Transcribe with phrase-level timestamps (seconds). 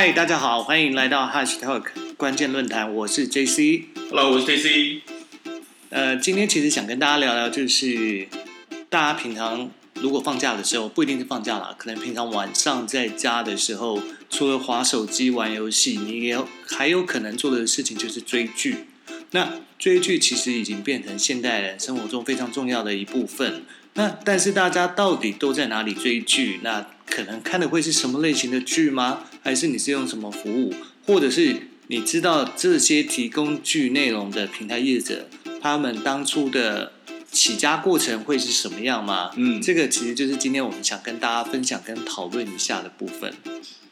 [0.00, 1.86] 嗨，大家好，欢迎来到 Hash Talk
[2.16, 3.86] 关键论坛，我是 JC。
[4.10, 5.00] Hello，我是 JC。
[5.90, 8.28] 呃，今天其实想跟大家聊聊，就是
[8.88, 14.00] 大家平常如果放假的时候，不一定是放假啦，可能平常晚上在家的时候，
[14.30, 18.86] 除了划手机、玩游戏，你也有还有可能做的事情就是追剧。
[19.32, 23.64] 那追剧其实已经变成现代人生活中非常重要的一部分。
[23.94, 26.60] 那但是大家到底都在哪里追剧？
[26.62, 29.24] 那可能看的会是什么类型的剧吗？
[29.48, 30.74] 还是你是用什么服务？
[31.06, 35.26] 或者是你知道这些提供剧内容的平台业者，
[35.62, 36.92] 他们当初的
[37.32, 39.30] 起家过程会是什么样吗？
[39.36, 43.32] 嗯这个其实就是今天我们想跟大家分享跟讨论一下的部分。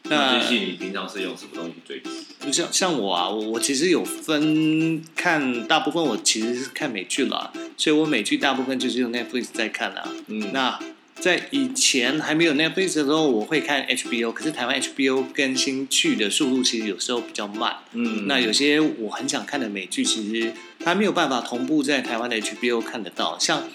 [0.03, 2.09] 那 JC，你平常是用什么东西追剧？
[2.39, 10.07] 就像像我啊，我我其实有分看，大部分我其实是看美剧啦，所以我美剧大部分就是用 Netflix 在看啦。
[10.27, 10.79] 嗯，那
[11.19, 17.75] 在以前还没有 Netflix 的时候，我会看 HBO，可是台湾 HBO 更新剧的速度其实有时候比较慢。
[17.93, 23.37] 嗯，那有些我很想看的美剧，其实它没有办法同步在台湾的 HBO 看得到。
[23.39, 23.67] 像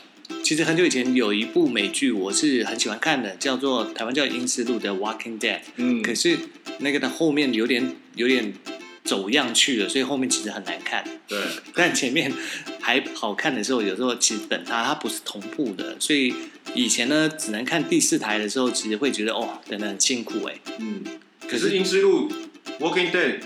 [0.42, 5.58] 其实很久以前有一部美剧，我是很喜欢看的，叫做台湾叫《英斯路》的《Walking Dead》。
[5.76, 6.38] 嗯，可是
[6.78, 8.54] 那个的后面有点有点
[9.04, 11.04] 走样去了，所以后面其实很难看。
[11.28, 11.38] 对，
[11.74, 12.32] 但前面
[12.80, 16.32] 还好看的时候，有时候其实等它它不是同步的，所以
[16.74, 20.54] 以前呢只能看第四台的时候，其实会觉得哦，真的很辛苦哎。
[20.78, 21.04] 嗯，
[21.48, 22.28] 可是《英之路》
[22.80, 23.40] Walking Dead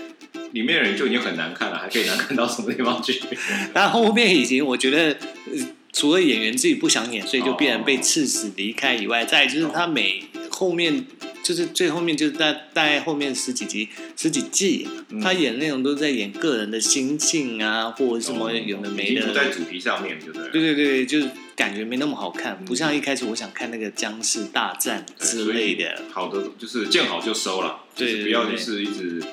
[0.51, 3.21] 里面的人就已经很难看了，还可以难看到什么地方去？
[3.73, 5.17] 但后面已经我觉得。
[5.53, 10.21] 呃除了演员自己不想演，所以就必然被刺死离开以外，再就是他每
[10.57, 11.05] 后面
[11.43, 19.31] 就是最后面就是在大概后面十几集十几季，嗯他演的内容都在演个人的心境啊，或者什么有的没的。
[19.31, 20.49] 在主题上面，对不对？
[20.49, 26.01] 对对对，就是感觉没那么好看，不像一开始我想看那个僵尸大战之类的。
[26.11, 29.23] 好的，就是见好就收了，就对是不要是一直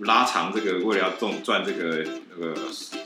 [0.00, 2.54] 拉长这个，为了要赚赚这个那个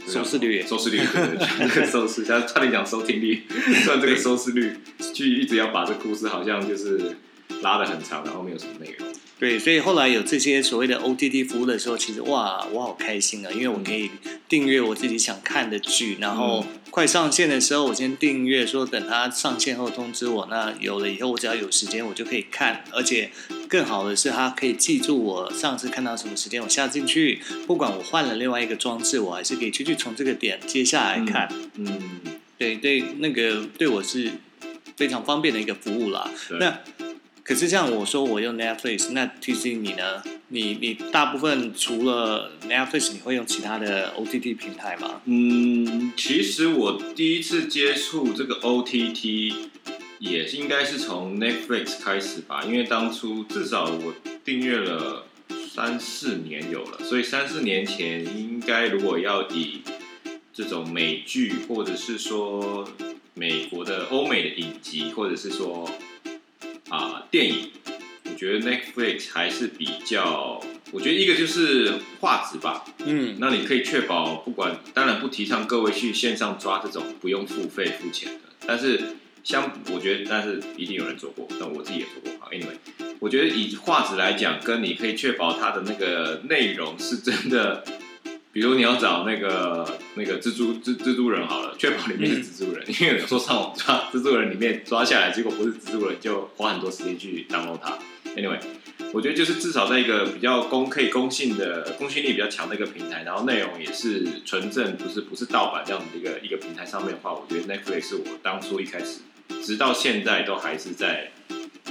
[0.07, 0.63] 收视率。
[0.67, 3.43] 收视率，对对 收视，他差点讲收听率，
[3.85, 4.77] 算这个收视率，
[5.15, 7.17] 剧一直要把这故事好像就是
[7.63, 9.09] 拉的很长，然后没有什么内容。
[9.39, 14.11] 对，所以后来有这些所谓的 OTT 服务的时候，其实哇，我好开心啊，因为我可以
[14.49, 20.47] 订阅我自己想看的剧，然后快上线的时候，我先订阅，说等它上线后通知我。
[20.51, 23.31] 那有了以后，我只要有时间，我就可以看，而且
[23.67, 31.49] 更好的是，它可以记住我上次看到什么时间，我下进去，不管我换了另外一个装置，我还是可以继续从这个点接下来看。
[31.77, 32.21] 嗯，
[32.59, 34.31] 对对，那个对我是
[34.95, 36.31] 非常方便的一个服务啦。
[36.61, 36.81] 那
[37.43, 40.23] 可是像我说我用 Netflix，那 T C 你呢？
[40.53, 45.23] 你你大部分除了 Netflix，你会用其他的 OTT 平台吗？
[45.25, 49.55] 嗯，其实我第一次接触这个 OTT
[50.19, 54.15] 也应该是从 Netflix 开始吧，因为当初至少我
[54.45, 55.25] 订阅了
[55.75, 59.81] 三四年有了，所以三四年前应该如果要以
[60.53, 62.87] 这种美剧或者是说
[63.33, 65.91] 美国的欧美的影集，或者是说
[66.91, 67.71] 啊、电影，
[68.43, 70.61] 觉得 Netflix 还是比较，
[70.91, 79.01] 我觉得一个就是画质吧，嗯，那你可以确保，不管当然不提倡各位去线上抓这种不用付费付钱的，但是
[79.45, 82.33] 相我觉得，但是一定有人做过，但我自己也做过。
[82.41, 87.85] 好，anyway，我觉得以画质来讲，跟你可以确保它的那个内容是真的，
[88.51, 97.97] 比如你要找那个那个蜘蛛蜘蜘蛛人好了，确保里面是蜘蛛人，因为有时候上网抓蜘蛛人里面抓下来，结果不是蜘蛛人，就花很多时间去 download 它。
[98.37, 98.59] anyway。
[99.13, 109.21] 我觉得就是至少在一个比较公可以公信的公信力比较强的一个平台，然后内容也是纯正，不是不是盗版这样的一个一个平台上面的话，我觉得 Netflix 是我当初一开始
[109.63, 111.31] 直到现在都还是在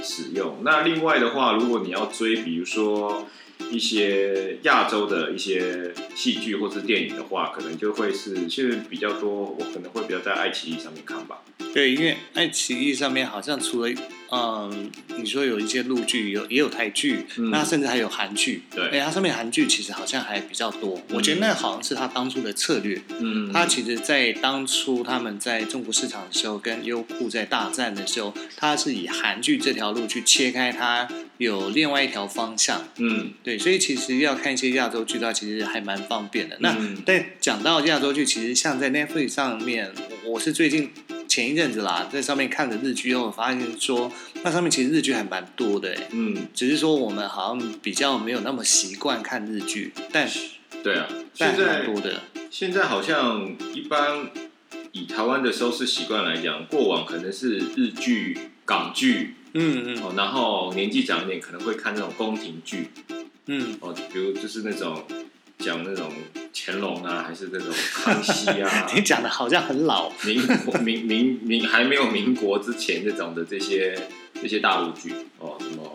[0.02, 0.62] 使用。
[0.64, 3.28] 那另外的话，如果你要追，比如说
[3.70, 11.42] 一些亚洲的一些戏剧或是电影的话，可能就会是现在比较多，我可能会比较在爱奇艺上面看吧。
[11.72, 13.90] 对，因为爱奇艺上面好像除了
[14.30, 18.62] 嗯，你说有一些陆剧，有也有台剧，嗯那甚至还有韩剧。
[18.74, 21.00] 对哎，它上面韩剧其实好像还比较多。
[21.10, 23.00] 我觉得那好像是他当初的策略。
[23.20, 31.06] 嗯他其实，在当初他们在中国市场的时候，跟优酷在大战的时候，他是以韩剧这条路去切开它
[31.42, 32.88] 有另外一条方向。
[32.96, 36.56] 嗯对，所以其实要看一些亚洲剧的话，其实还蛮方便的。
[36.60, 39.92] 那嗯但讲到亚洲剧，其实像在 Netflix 上面，
[40.24, 40.90] 我我是最近
[41.28, 44.10] 前一阵子啦，在上面看了日剧后，我发现说
[44.42, 50.28] 那上面其实日剧还蛮多的诶，嗯，只是说我们好像比较没有那么习惯看日剧，但
[50.82, 51.06] 对啊，
[51.38, 52.22] 但现在还蛮多的。
[52.50, 54.30] 现在好像一般
[54.92, 58.36] 以台湾的收视习惯来讲，过往可能是日剧、
[58.66, 62.88] 港剧嗯嗯，哦，然后年纪长一点可能会看那种宫廷剧，
[63.46, 65.04] 嗯，哦，比如就是那种
[65.58, 66.10] 讲那种
[66.54, 73.98] 乾隆啊，还是那种康熙啊， 你讲的好像很老，民国民民民还没有民国之前这种的这些
[74.40, 75.94] 这些大陆剧哦，什么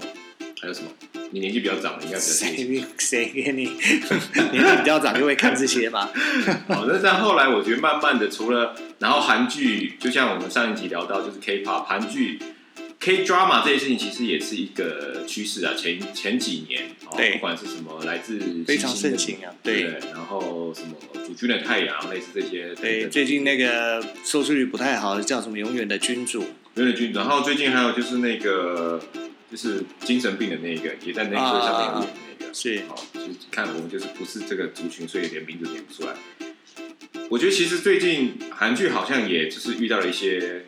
[0.62, 0.90] 还有什么？
[1.32, 2.88] 你年纪比较长，应该比较清楚。
[2.98, 3.64] 谁谁给你
[4.54, 6.10] 年纪比较长就会看这些吧？
[6.70, 12.40] 好， 那但后来我觉得慢慢的，除了然后韩剧，就像我们上一集聊到，就是 K-pop 韩剧。
[13.08, 17.36] K drama 这件事情其实也是一个趋势啊，前前几年，哦，对。
[17.36, 19.84] 不管是什么来自非常盛行啊对。
[19.84, 20.94] 对，然后什么
[21.26, 26.42] 主君的太阳，类似这些，对，等最近那个收视率不太好，叫什么“永远的君主。
[26.74, 29.02] 永远的君主，然后最近还有就是那个
[29.50, 32.10] 就是精神病的那个，也在那个上面有演
[32.42, 32.82] 那个”，，是。
[32.90, 36.14] 好，就是看我们就是不是这个族群，所以连名字点不出来。
[37.30, 40.66] 我觉得其实最近韩剧好像也就是遇到了一些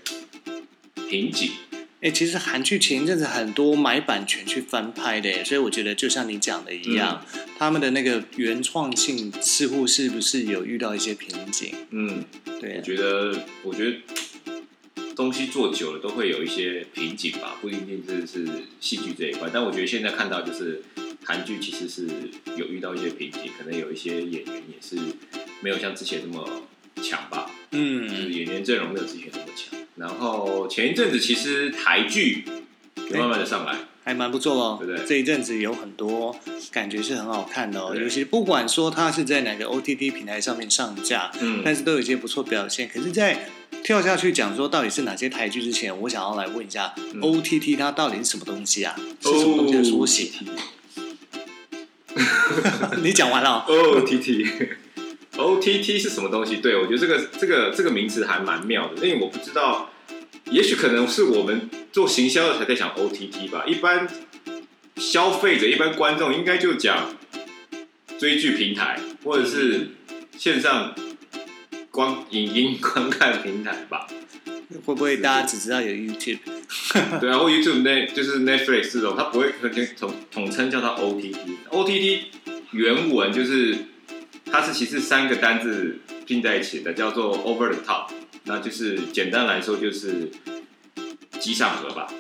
[1.10, 1.52] 瓶颈，
[2.02, 7.26] 哎、其实韩剧前一阵子很多买版权去翻拍的，所以我觉得就像你讲的一样，
[7.58, 11.74] 他们的那个原创性似乎是不是有遇到一些瓶颈？
[11.90, 12.24] 嗯，
[12.62, 13.98] 对我，觉得，我觉得
[15.14, 18.48] 东西做久了都会有一些瓶颈吧，不一定是是
[18.80, 19.50] 戏剧这一块。
[19.54, 20.82] 但我觉得现在看到就是
[21.26, 22.08] 韩剧其实是
[22.56, 24.96] 有遇到一些瓶颈，可能有一些演员也是
[25.60, 26.64] 没有像之前那么
[27.04, 29.79] 强吧，嗯就是嗯，演员阵容没有之前那么强。
[30.00, 32.46] 然后前一阵子其实台剧
[33.12, 33.76] 有慢慢的上来，
[34.06, 34.78] 还蛮不错哦。
[34.80, 36.34] 对不对这一阵子有很多
[36.72, 42.88] 感觉是很好看的哦，尤其不管说它是在哪个 OTT 平台上面上架，嗯，但是都有一些不错表现。
[42.88, 43.50] 可是，在
[43.84, 48.96] 跳下去讲说到底是哪些台剧之前，我想要来问一下、嗯 OTT 它到底是什么东西啊？
[49.22, 50.30] 是什么东西的缩写？
[53.04, 53.68] 你讲完了哦、
[53.98, 54.46] O T T
[55.38, 56.58] O T T 是什么东西？
[56.58, 59.89] 对我觉得这个这个这个名词还蛮妙的，因为我不知道，
[60.52, 63.64] 也许可能是我们做行销的才在讲 O T T 吧。
[63.68, 64.08] 一般
[64.98, 67.16] 消费者、一般观众应该就讲
[68.18, 69.90] 追剧平台或者是
[70.38, 70.94] 线上
[71.92, 74.08] 观影音观看平台吧。
[74.86, 76.40] 会不会大家只知道有 YouTube？
[77.20, 79.52] 对啊，或 YouTube 那就是 Netflix 这种，它不会
[79.98, 81.36] 统统称叫它 OTT。
[81.72, 82.20] OTT
[82.72, 83.76] 原文就是
[84.46, 88.12] 它是其实三个单字拼在一起的，叫做 Over the Top，
[88.50, 90.30] 那就是简单来说就是
[91.40, 92.12] 机上盒吧，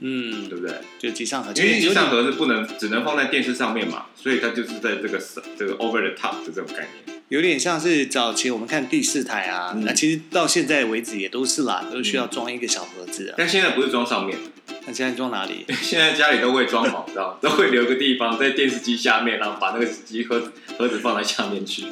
[0.00, 0.74] 嗯对，不对？
[0.98, 5.22] 就机上盒，因为机上盒是不能只能放在电视上面嘛，所以它就是在这个
[5.58, 7.20] 这个 Over the Top 的这种概念。
[7.28, 13.34] 有点像是早期我们看第四台啊，嗯那其实到现在为止也都是啦，都需要装一个小盒子啊。
[13.36, 14.38] 但现在不是装上面，
[14.86, 15.66] 那现在装哪里？
[15.82, 21.84] 现在家里都会装好，知道吗都会留个地方在电视机下面，然后把那个机盒子盒子放在下面去。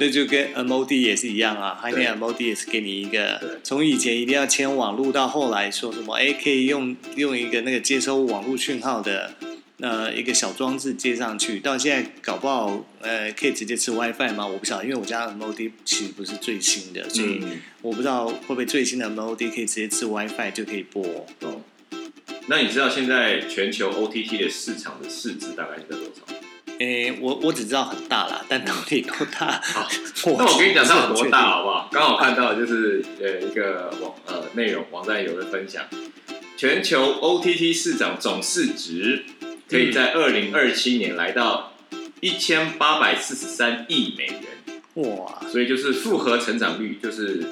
[0.00, 9.34] 那就跟 MOD 也是一样啊，还对那 MOD 也是给你一个对，从以前一定要牵网路，到后来说什么哎可以用用一个那个接收网络讯号的
[9.78, 14.46] 呃一个小装置接上去，到现在搞不好呃可以直接吃 WiFi 吗？
[14.46, 21.04] 我不晓得，因为我家 MOD 其实不是最新的，所以嗯，我不知道会不会最新的 MOD 可以直接吃 WiFi 就可以播。
[21.40, 21.60] 哦。
[22.46, 26.34] 那你知道现在全球 OTT 的市场的市值大概是在多少？
[26.80, 29.60] 诶，我我只知道很大啦，但到底多大？
[29.62, 29.88] 好，
[30.26, 31.62] 我那我跟你讲它有多大好？
[31.62, 31.88] 不好？
[31.92, 35.84] 刚好看到就是呃一个网呃内容网站有人分享，
[36.56, 39.24] 全球 OTT 市场总市值
[39.68, 41.74] 可以在二零二七年来到
[42.20, 44.42] 一千八百四十三亿美元。
[44.94, 47.44] 哇，所以就是复合成长率，就是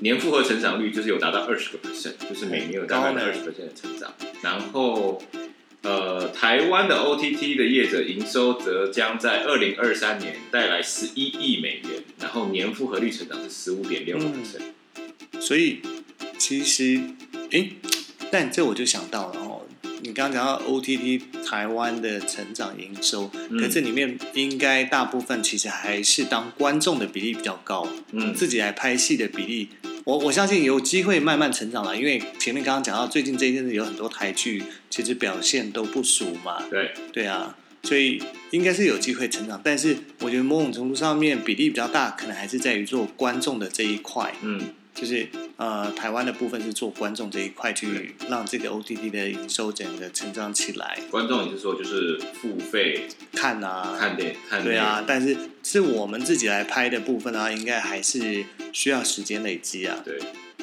[0.00, 4.12] 年复合成长率就是有达到二十个 percent，就是每年有大概二十 percent 的成长。
[4.42, 5.20] 然后，
[5.82, 15.40] 呃，台湾的 OTT 的业者营收则将在二零二三年带来十一亿美元，然后年复合率成长是十五点六个 percent。
[15.40, 15.80] 所以
[16.38, 17.00] 其实，
[17.50, 17.72] 诶，
[18.30, 19.62] 但这我就想到了哦，
[20.02, 29.68] 你刚刚讲到 OTT 台湾的成长营收，嗯可这里面应该大部分其实还是当观众的比例比较高，嗯，自己来拍戏的比例。
[30.06, 36.62] 我我相信有机会慢慢成长了，因为前面刚刚讲到，最近这一阵子有很多台剧，其实表现都不俗嘛。
[36.70, 38.22] 对，对啊，所以
[38.52, 44.60] 应该是有机会成长，但是我觉得某种程度上面比例比较大，可能还是在于做观众的这一块，嗯，
[44.94, 58.44] 就是呃台湾的部分是做观众这一块去让这个 OTT 的营收整个成长起来，观众也是说就是付费看啊，看点看对啊，但是是我们自己来拍的部分啊，应该还是
[58.76, 60.18] 需要时间累积啊，对，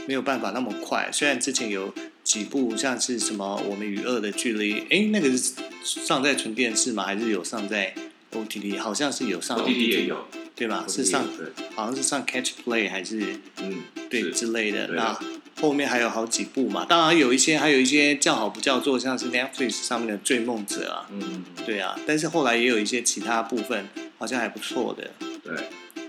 [0.05, 1.09] 没有办法那么快。
[1.11, 1.91] 虽然之前有
[2.23, 7.05] 几部像是什么《我们与恶的距离》，哎，那个是上在纯电视吗？
[7.05, 7.91] 还是有上在
[8.31, 8.79] OTT？
[8.79, 10.85] 好像是有上 OTT 也有，对吧？
[10.87, 11.27] 是上
[11.73, 14.89] 好像是上 Catch Play 还是嗯，对之类的。
[14.89, 15.19] 那
[15.59, 16.85] 后面还有好几部嘛。
[16.87, 21.99] 当然有一些还有一些叫好不叫座，像是 Netflix 上面的《追梦者》啊，嗯，对啊。
[22.05, 23.89] 但是后来也有一些其他部分
[24.19, 25.09] 好像还不错的，
[25.43, 25.55] 对，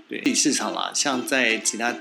[0.07, 0.33] 对。
[0.33, 1.95] 市场啦，像在其他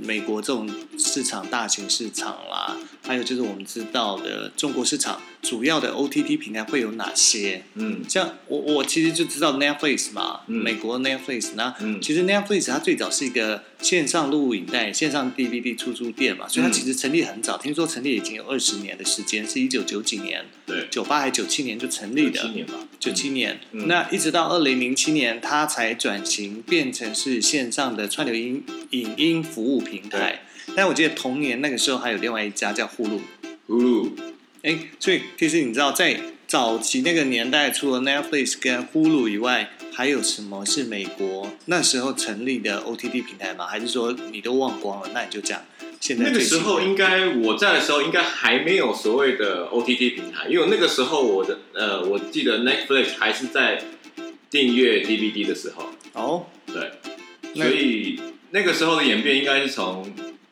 [0.00, 7.64] 美国这种市场大型市场啦，还有就是我们知道的中国市场主要的 OTT 平台会有哪些？
[7.74, 8.02] 嗯。
[8.08, 10.62] 像我我其实就知道 Netflix 嘛，嗯。
[10.62, 12.00] 美国 Netflix，那嗯。
[12.00, 16.72] 其实 Netflix 它最早是一个线上录影带、线上 DVD 出租店嘛，所以它嗯。
[16.72, 23.88] 其实成立很早，听说成立已经有二十年的时间，是一九九几年，对，九八还九七年就成立的，七年吧，九七年，嗯。
[23.88, 30.42] 那一直到二零零七年，它才转型变成是线上的串流音影音服务平台。
[30.76, 33.20] 但我记得同年那个时候还有另外一家叫呼噜
[33.68, 34.10] ，Hulu，
[34.62, 43.66] 哎，所以其实你知道，在早期那个年代，除了 Netflix 跟呼噜以外，还有什么是美国那时候成立的 OTT 平台吗？
[43.66, 45.10] 还是说你都忘光了？
[45.12, 45.60] 那你就讲
[46.00, 53.82] 现在那个时候应该我在的时候应该还没有所谓的 OTT 平台，因为那个时候我的呃，我记得 Netflix 还是在
[54.50, 56.90] 订阅 DVD 的时候，哦，对，
[57.54, 58.18] 所以
[58.50, 60.10] 那个时候的演变应该是从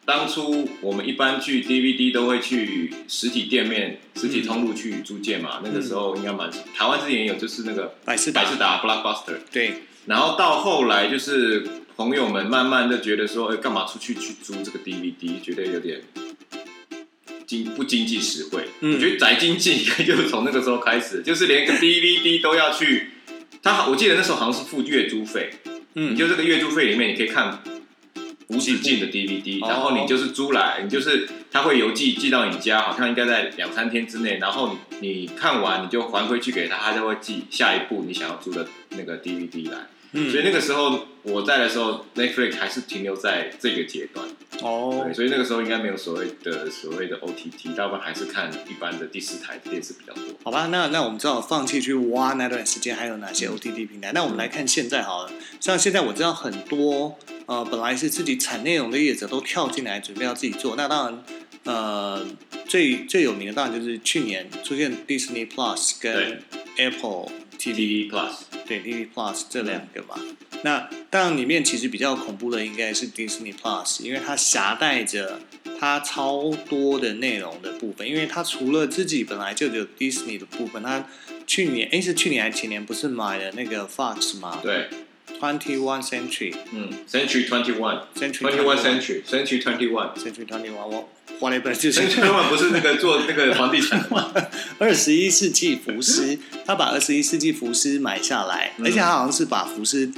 [0.09, 8.43] 当初我们一般去 DVD 都会去实体店面、实体通路去租借嘛，那个时候应该蛮台湾之前也有，就是那个百事达。
[8.43, 11.62] 百事达 Blockbuster，对，然后到后来就是
[11.95, 16.00] 朋友们慢慢的觉得说，哎，干嘛出去去租这个 DVD，觉得有点
[17.47, 18.65] 经不经济实惠。
[18.81, 18.95] 嗯。
[18.95, 23.11] 我觉得宅经济就是从那个时候开始，就是连个 DVD 都要去。
[23.62, 25.50] 他我记得那时候好像是付月租费，
[25.97, 26.15] 嗯。
[26.15, 27.62] 你就这个月租费里面你可以看
[28.49, 39.78] 无止境的 DVD，哦然后你就是租来，你就是他会邮寄寄到你家，好像应该在两三天之内，然后你你看完你就还回去给他，他就会寄下一部你想要租的那个 DVD 来。
[40.12, 44.26] 嗯所以那个时候我在的时候，Netflix 还是停留在这个阶段，
[44.62, 50.25] 哦对，，所以那个时候应该没有所谓的所谓的 OTT，大部分还是看一般的第四台电视比较多。
[50.44, 54.12] 好吧，那那我们只好放弃去挖那段时间还有哪些嗯 OTT 平台。
[54.12, 60.76] 那我们来看现在好了，像现在我知道很多呃本来是自己产内容的业者都跳进来准备要自己做。
[60.76, 61.25] 那当然
[61.64, 62.26] 呃
[62.66, 66.42] 最最有名的当然就是去年出现 Disney Plus 跟
[66.76, 68.32] Apple TV Plus，
[68.66, 70.18] 对 TV Plus 这两个嘛。
[70.62, 75.41] 那当然里面其实比较恐怖的应该是 Disney Plus，因为它挟带着
[75.79, 81.07] 它超多的内容的部分，因为它除了自己本来就有 Disney 的部分，它
[81.47, 84.88] 去年诶是去年还是前年不是买了那个 Fox 吗对
[85.41, 88.03] ，？Twenty One Century 嗯，Century Twenty One。
[88.15, 91.09] Century Twenty One Century Century Twenty One Century Twenty One 我
[91.41, 94.33] whatever 就是 Century One 不是那个做那个房地产吗？
[94.79, 96.37] 二十一世纪福斯，
[96.67, 100.12] 他把二十一世纪福斯买下来，嗯而且他好像是把福斯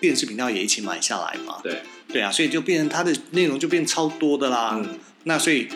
[0.00, 1.60] 电视频道也一起买下来嘛。
[1.62, 4.80] 对，对啊，所以就变成它的内容就变超多的啦。
[4.82, 4.98] 嗯
[5.28, 5.66] 那所以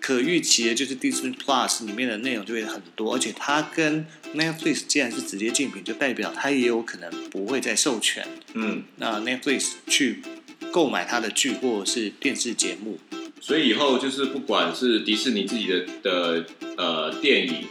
[0.00, 10.22] 可预期的就是 Disney Plus 里面的内容就会很多，而且它跟 Netflix 既然是直接竞品，就代表它也有可能不会再授权嗯，那 Netflix 去
[10.70, 12.98] 购买它的剧或者是电视节目。
[13.42, 16.46] 所以以后就是不管是迪士尼自己的的
[16.78, 17.66] 呃电影，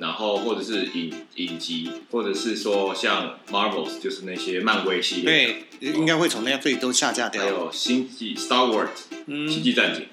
[0.00, 7.58] 然后或者是影影集，或者是说像 Marvels，就是那些漫威系列，对，应该会从 Netflix 都下架掉还掉。
[7.58, 8.88] 有星际 Star Wars、
[9.26, 10.06] 星嗯，际战警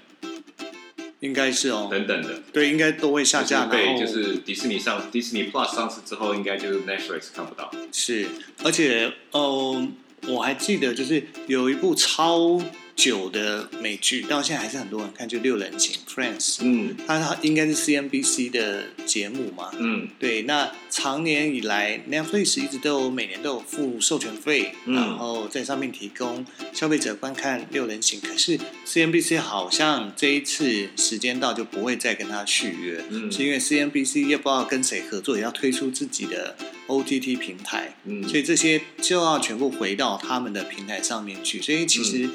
[1.21, 1.87] 应该是哦。
[1.89, 3.65] 等等的，对，应该都会下架。
[3.65, 7.71] 就是被然后就是迪士尼上 Disney Plus 上市之后，应该就是 Netflix 看不到。
[7.91, 8.27] 是，
[8.63, 9.87] 而且呃，
[10.27, 12.61] 我还记得就是有一部超
[12.95, 16.59] 久的美剧，到现在还是很多人看，就《六人行》（Friends）。
[16.61, 19.69] 嗯它它应该是 CNBC 的节目嘛？
[19.77, 28.21] 嗯对，那常年以来，Netflix 一直都有每年都有付授权费，嗯然后在上面提供消费者观看《六人行》。
[28.25, 36.55] 可是 CNBC 好像这一次时间到就不会再跟他续约，嗯是因为 CNBC 也不知道跟谁合作，也要推出自己的
[36.87, 37.97] OTT 平台。
[38.05, 41.61] 嗯，所以这些就要全部回到他们的平台上面去。
[41.61, 42.29] 所以其嗯实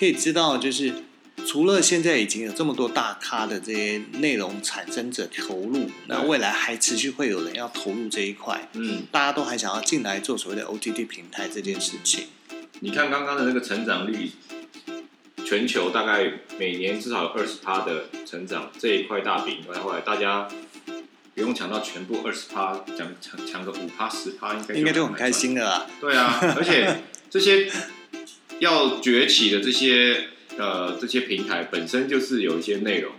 [0.00, 0.94] 可以知道，就是
[1.46, 12.28] 除了现在已经有这么多大咖的这些内容产生者投入，那未来还持续会有人要投入这一块，嗯，大家都还想要进来做所谓的 OTT 平台这件事情。
[12.78, 14.30] 你看刚刚的那个成长率，
[15.44, 20.48] 全球大概每年至少有二十趴的成长，这一块大饼，后来大家
[21.34, 25.86] 不用抢到全部二十趴，抢抢抢个五趴十趴，应该应该就很开心了啦。
[26.00, 27.70] 对啊，而且这些
[28.60, 33.12] 要崛起的这些呃这些平台本身就是有一些内容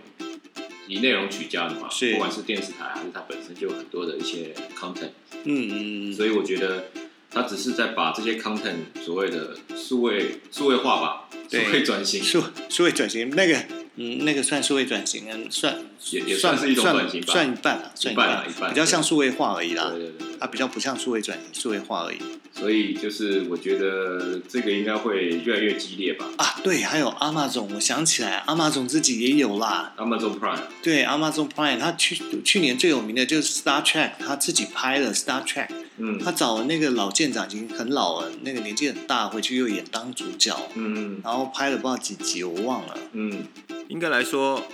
[0.88, 2.12] 以内容取家的嘛，是。
[2.12, 5.10] 不管是电视台还是它本身就有很多的一些 content，
[5.44, 6.10] 嗯嗯。
[6.10, 6.90] 嗯，所以我觉得
[7.30, 13.64] 它只是在把这些 content 所谓的数位数位化吧，数对位转型，数数位转型那个
[13.96, 15.76] 嗯，那个算数位转型，嗯，算
[16.10, 19.98] 也也算是一种转型吧算一半了，算一半啦一半比较像数位化而已啦对。
[19.98, 20.26] 对对。
[20.40, 22.16] 它比较不像数位转型、数位化而已
[22.52, 26.26] 所以就是我觉得这个应该会越来越激烈吧。
[26.36, 26.56] 啊。
[26.64, 29.94] 对，还有阿玛总，我想起来，阿玛总自己也有啦。
[29.96, 35.68] Amazon Prime，对，Amazon Prime，他去去年最有名的就是 Star Trek，他自己拍了 Star Trek，
[35.98, 42.98] 嗯他找了那个老舰长，已经很老了，那个年纪很大，回去又演当主角，嗯然后拍了不知道几集，我忘了。
[43.12, 43.44] 嗯，
[43.92, 44.66] 应该来说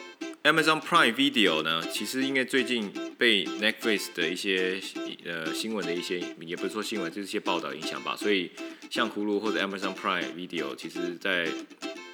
[0.45, 4.81] ，Amazon Prime Video 呢，其实应该最近被 Netflix 的一些
[5.25, 8.15] 呃新闻的一些，也不是说新闻，就是一些报道影响吧。
[8.15, 8.53] 所以
[8.89, 11.49] 像葫芦或者 Amazon Prime Video，其实在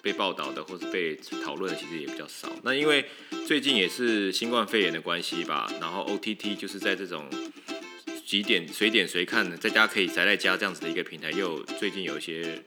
[0.01, 2.51] 被报道的或是被讨论的，其实也比较少。
[2.63, 3.05] 那因为
[3.47, 7.29] 最近也是新冠肺炎的关系吧，然后 OTT 就是在这种
[8.25, 12.65] 几点随点随看，在家可以宅在家这样子的一个平台，又最近有一些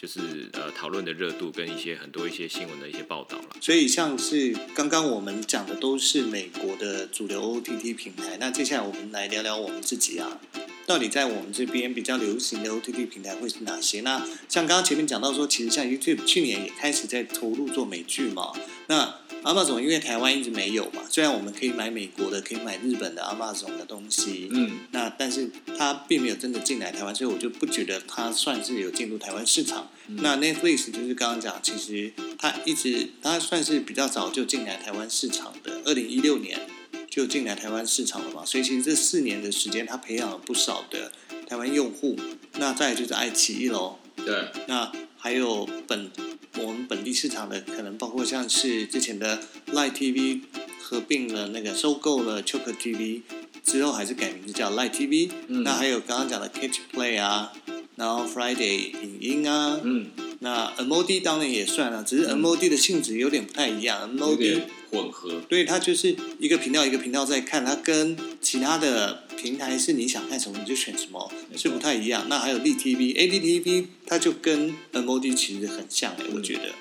[0.00, 3.44] 就是呃讨论的热度跟一些很多一些新闻的一些报道了。
[3.60, 10.40] 所以像是刚刚我们讲的都是美国的主流 OTT 平台，那接下来我们来聊聊我们自己啊，
[10.86, 14.00] 到底在我们这边比较流行的 OTT 平台会是哪些？
[14.00, 18.54] 那像刚刚前面讲到说，其实像 YouTube 去年也开始在投入做美剧嘛，
[18.86, 29.89] 那 Amazon 因为台湾一直没有嘛，虽然我们可以买美国的，可以买日本的 Amazon 的东西，嗯，那但是它并没有真的进来台湾，所以我就不觉得它算是有进入台湾市场。
[30.06, 36.60] 那 Netflix 就是刚刚讲，其实它一直它算是比较早就进来台湾市场的，二零一六年
[37.08, 41.12] 就进来台湾市场了嘛，所以其实这四年的时间，它培养了不少的
[41.46, 42.18] 台湾用户。
[42.54, 46.10] 那再来就是爱奇艺喽，对，那还有本
[46.58, 50.40] 我们本地市场的，可能包括像是之前的 Line TV
[50.82, 53.22] 合并了那个收购了 Choke TV
[53.62, 55.62] 之后，还是改名字叫 Line TV、嗯。
[55.62, 57.52] 那还有刚刚讲的 Catch Play 啊，
[58.00, 60.06] 然后 Friday 影音啊，嗯，
[60.38, 72.24] 那 MOD 当然也算了，只是 MOD 的性质有点不太一样，MOD 混合，对，它就是一个频道一个频道在看，它跟其他的平台是你想看什么你就选什么，是不太一样。
[72.30, 76.72] 那还有 l TV、ADTV，它就跟 MOD 其实很像哎、我觉得。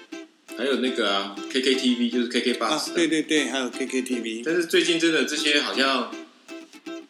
[0.58, 2.96] 还有那个啊 KKTV 就是 KK 啊 Bus，，的。
[2.96, 6.10] 对对对，还有 KKTV 但是最近真的这些好像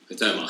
[0.07, 0.49] 还在吗？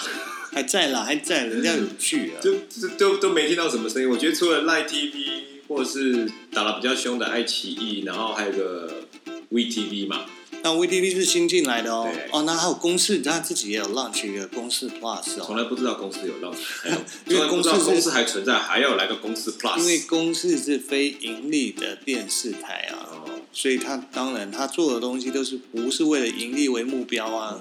[0.54, 2.42] 还在啦，还在，人家有趣啊。
[2.42, 4.10] 就就都都没听到什么声音。
[4.10, 9.04] 我觉得除了 Line TV 或者是打得比较凶的爱奇艺，然后还有个
[9.52, 10.26] VTV 嘛，
[10.64, 16.96] 那 VTV 是新进来的哦，哦，那还有公司，他自己也有 launch 一个公司 Plus 哦，从来不知道公司有让， 还有
[17.28, 19.78] 因为公司是公司还存在，还要来个公司 Plus。
[19.80, 27.60] 因为公司是非盈利的电视台啊，哦，所以他当然他做的东西都是不是为了盈利为目标啊。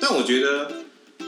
[0.00, 0.72] 但我觉得，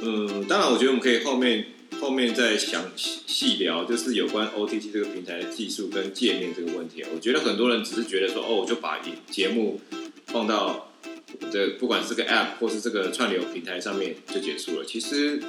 [0.03, 1.67] 嗯，当然，我觉得我们可以后面
[2.01, 7.05] 后面再详细细聊，就是有关 OTT 这个平台的技术跟界面这个问题。
[7.15, 9.81] 我觉得很多人只是觉得说，哦，我就把节目
[10.27, 10.93] 放到
[11.51, 14.85] 这不管是个 App 或是这个串流平台上面就结束了。
[14.85, 15.43] 其实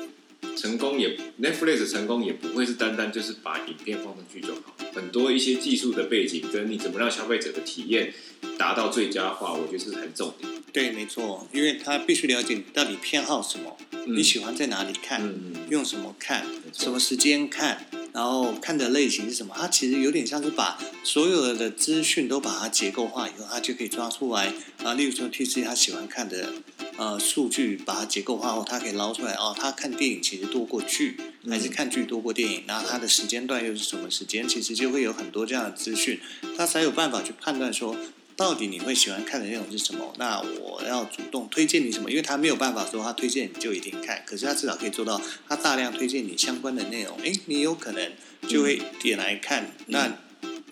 [0.55, 8.13] 成功也 Netflix 成功也不会是单单就是把影片放上去就好，很多一些技术的背景跟你怎么让消费者的体验
[8.57, 10.49] 达到最佳化，我觉得是很重点。
[10.71, 19.55] 对，没错，因为他必须了解你到底偏好什么，嗯你喜欢在哪里看，嗯嗯用什么看，什么时间看，然后看的类型是什么。
[19.57, 24.93] 它其实有点像是把所有的资讯都把它结构化以后，它就可以抓出来啊。
[24.95, 26.53] 例如说 T C 他喜欢看的
[26.97, 29.55] 呃数据，把它结构化后，他可以捞出来哦。
[29.58, 31.17] 他看电影其实多过剧，
[31.49, 32.63] 还是看剧多过电影？
[32.67, 34.47] 然后他的时间段又是什么时间？
[34.47, 36.19] 其实就会有很多这样的资讯，
[36.58, 37.95] 他才有办法去判断说。
[38.38, 40.13] 到底你会喜欢看的内容是什么？
[40.17, 42.10] 那我要主动推荐你什么？
[42.10, 48.12] 因为他没有办法说他推荐你就一定看，可是他至少可以做到，他大量推荐你相关的内容，诶，你有可能
[48.45, 49.71] 就会点来看。
[49.86, 50.17] 那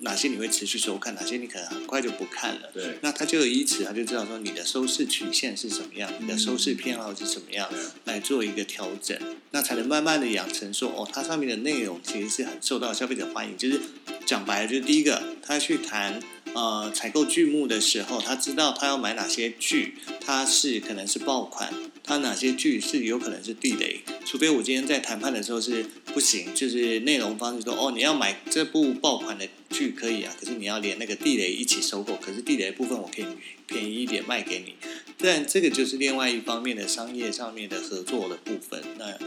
[0.03, 2.69] 哪些你会持续收看，哪些你可能很快就不看了？
[2.73, 2.97] 对。
[3.01, 7.69] 那他就有以此，他就知道说你的收视曲线是什么样，你的收视偏好是怎么样，
[8.05, 9.17] 来做一个调整，
[9.51, 13.57] 那才能慢慢的养成说，哦，它上面的内容其实是很受到消费者欢迎。
[13.57, 13.79] 就是
[14.25, 16.21] 讲白了，就是第一个，他去谈
[16.53, 33.25] 呃采购剧目的时候，他知道他要买哪些剧，它是可能是爆款，它哪些剧是有可能是地雷，除非我今天在谈判的时候是不行，就是内容方是说，哦，你要买这部爆款的剧可以啊，可是你要连那个地雷一起收购，可是地雷的部分我可以
[33.65, 34.75] 便宜一点卖给你，
[35.17, 39.17] 但这个就是另外一方面的商业上面的合作的部分，那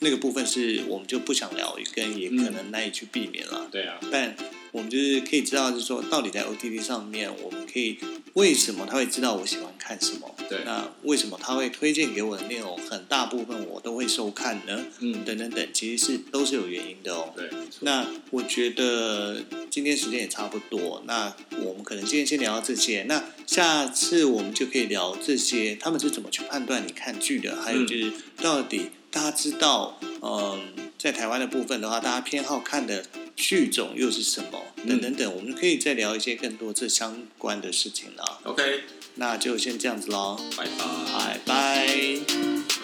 [0.00, 3.68] 那个部分是我们就不想聊，跟也可能难以去避免了。
[3.70, 4.36] 对啊，但
[4.74, 7.96] 我们就是可以知道，就是说到底在 OTT 上面，我们可以
[8.32, 10.34] 为什么他会知道我喜欢看什么？
[10.48, 14.84] 对那为什么他会推荐给我的内容很大部分我都会收看呢？
[14.98, 17.32] 嗯，等等等，其实是都是有原因的哦。
[17.36, 17.48] 对，
[17.82, 21.32] 那我觉得今天时间也差不多，那
[21.62, 30.60] 我们可能今天先聊到这些，那下次我们就可以聊这些他们是怎么去判断你看剧的，还有就是到底大家知道，嗯，
[30.98, 33.04] 在台湾的部分的话，大家偏好看的
[33.36, 38.40] 剧种又是什么，等等等，我们可以再聊一些更多这相关的事情了。
[38.44, 38.82] OK，
[39.16, 40.74] 那就先这样子喽，拜拜。
[41.12, 42.83] 拜拜。